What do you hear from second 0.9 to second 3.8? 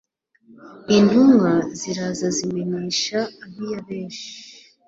intumwa ziraza zibimenyesha ab'i